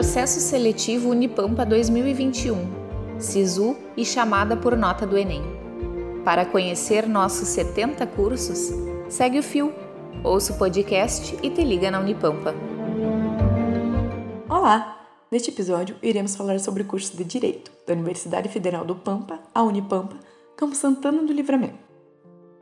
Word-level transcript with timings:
Processo 0.00 0.40
Seletivo 0.40 1.10
Unipampa 1.10 1.66
2021, 1.66 3.20
SISU 3.20 3.76
e 3.94 4.02
chamada 4.02 4.56
por 4.56 4.74
nota 4.74 5.06
do 5.06 5.14
Enem. 5.14 5.42
Para 6.24 6.46
conhecer 6.46 7.06
nossos 7.06 7.48
70 7.48 8.06
cursos, 8.06 8.70
segue 9.10 9.38
o 9.38 9.42
fio, 9.42 9.74
ouça 10.24 10.54
o 10.54 10.56
podcast 10.56 11.38
e 11.42 11.50
te 11.50 11.62
liga 11.62 11.90
na 11.90 12.00
Unipampa. 12.00 12.54
Olá! 14.48 15.06
Neste 15.30 15.50
episódio, 15.50 15.94
iremos 16.02 16.34
falar 16.34 16.58
sobre 16.60 16.82
o 16.82 16.86
curso 16.86 17.14
de 17.14 17.22
Direito 17.22 17.70
da 17.86 17.92
Universidade 17.92 18.48
Federal 18.48 18.86
do 18.86 18.96
Pampa, 18.96 19.38
a 19.54 19.62
Unipampa, 19.62 20.16
Campo 20.56 20.74
Santana 20.74 21.22
do 21.24 21.32
Livramento. 21.34 21.76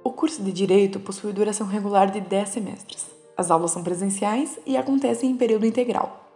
O 0.02 0.10
curso 0.10 0.42
de 0.42 0.50
Direito 0.50 0.98
possui 0.98 1.32
duração 1.32 1.68
regular 1.68 2.10
de 2.10 2.20
10 2.20 2.48
semestres. 2.48 3.06
As 3.36 3.48
aulas 3.48 3.70
são 3.70 3.84
presenciais 3.84 4.58
e 4.66 4.76
acontecem 4.76 5.30
em 5.30 5.36
período 5.36 5.66
integral. 5.66 6.27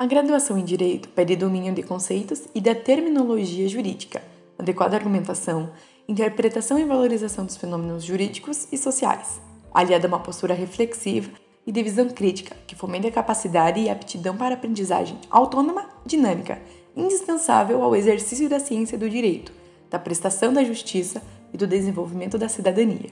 A 0.00 0.06
graduação 0.06 0.56
em 0.56 0.64
Direito 0.64 1.10
pede 1.10 1.36
domínio 1.36 1.74
de 1.74 1.82
conceitos 1.82 2.48
e 2.54 2.60
da 2.62 2.74
terminologia 2.74 3.68
jurídica, 3.68 4.22
adequada 4.58 4.96
argumentação, 4.96 5.72
interpretação 6.08 6.78
e 6.78 6.86
valorização 6.86 7.44
dos 7.44 7.58
fenômenos 7.58 8.02
jurídicos 8.02 8.66
e 8.72 8.78
sociais, 8.78 9.42
aliada 9.74 10.06
a 10.06 10.08
uma 10.08 10.18
postura 10.18 10.54
reflexiva 10.54 11.30
e 11.66 11.70
de 11.70 11.82
visão 11.82 12.08
crítica, 12.08 12.56
que 12.66 12.74
fomente 12.74 13.08
a 13.08 13.12
capacidade 13.12 13.78
e 13.78 13.90
aptidão 13.90 14.38
para 14.38 14.54
aprendizagem 14.54 15.18
autônoma, 15.28 15.86
dinâmica, 16.06 16.62
indispensável 16.96 17.82
ao 17.82 17.94
exercício 17.94 18.48
da 18.48 18.58
ciência 18.58 18.96
do 18.96 19.10
direito, 19.10 19.52
da 19.90 19.98
prestação 19.98 20.50
da 20.50 20.64
justiça 20.64 21.22
e 21.52 21.58
do 21.58 21.66
desenvolvimento 21.66 22.38
da 22.38 22.48
cidadania. 22.48 23.10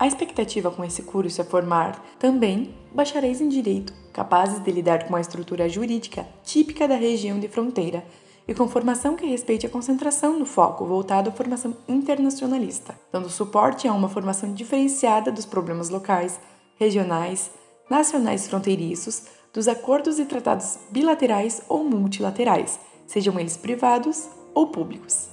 A 0.00 0.06
expectativa 0.06 0.70
com 0.70 0.82
esse 0.82 1.02
curso 1.02 1.42
é 1.42 1.44
formar 1.44 2.02
também 2.18 2.74
bacharéis 2.90 3.38
em 3.42 3.50
direito, 3.50 3.92
capazes 4.14 4.58
de 4.64 4.70
lidar 4.72 5.04
com 5.04 5.10
uma 5.10 5.20
estrutura 5.20 5.68
jurídica 5.68 6.26
típica 6.42 6.88
da 6.88 6.94
região 6.94 7.38
de 7.38 7.48
fronteira 7.48 8.02
e 8.48 8.54
com 8.54 8.66
formação 8.66 9.14
que 9.14 9.26
respeite 9.26 9.66
a 9.66 9.68
concentração 9.68 10.38
no 10.38 10.46
foco 10.46 10.86
voltado 10.86 11.28
à 11.28 11.32
formação 11.32 11.76
internacionalista, 11.86 12.98
dando 13.12 13.28
suporte 13.28 13.86
a 13.86 13.92
uma 13.92 14.08
formação 14.08 14.54
diferenciada 14.54 15.30
dos 15.30 15.44
problemas 15.44 15.90
locais, 15.90 16.40
regionais, 16.78 17.50
nacionais 17.90 18.48
fronteiriços, 18.48 19.24
dos 19.52 19.68
acordos 19.68 20.18
e 20.18 20.24
tratados 20.24 20.78
bilaterais 20.90 21.60
ou 21.68 21.84
multilaterais, 21.84 22.80
sejam 23.06 23.38
eles 23.38 23.58
privados 23.58 24.30
ou 24.54 24.68
públicos. 24.68 25.28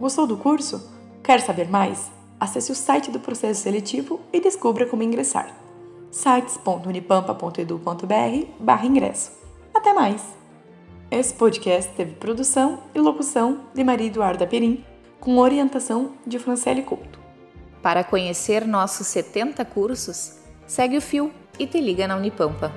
Gostou 0.00 0.26
do 0.26 0.38
curso? 0.38 0.90
Quer 1.22 1.42
saber 1.42 1.68
mais? 1.68 2.23
Acesse 2.44 2.70
o 2.70 2.74
site 2.74 3.10
do 3.10 3.18
processo 3.18 3.62
seletivo 3.62 4.20
e 4.30 4.38
descubra 4.38 4.84
como 4.84 5.02
ingressar. 5.02 5.50
sites.unipampa.edu.br 6.10 8.84
ingresso. 8.84 9.32
Até 9.72 9.94
mais! 9.94 10.22
Esse 11.10 11.32
podcast 11.32 11.90
teve 11.94 12.16
produção 12.16 12.80
e 12.94 13.00
locução 13.00 13.60
de 13.72 13.82
Maria 13.82 14.08
Eduarda 14.08 14.46
Perim, 14.46 14.84
com 15.18 15.38
orientação 15.38 16.12
de 16.26 16.38
Franciele 16.38 16.82
Couto. 16.82 17.18
Para 17.80 18.04
conhecer 18.04 18.66
nossos 18.66 19.06
70 19.06 19.64
cursos, 19.64 20.34
segue 20.66 20.98
o 20.98 21.00
fio 21.00 21.32
e 21.58 21.66
te 21.66 21.80
liga 21.80 22.06
na 22.06 22.14
Unipampa. 22.14 22.70